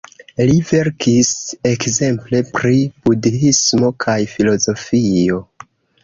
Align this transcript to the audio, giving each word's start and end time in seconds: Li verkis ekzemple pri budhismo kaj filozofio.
Li 0.49 0.53
verkis 0.67 1.33
ekzemple 1.71 2.39
pri 2.55 2.79
budhismo 3.09 3.91
kaj 4.05 4.17
filozofio. 4.31 5.37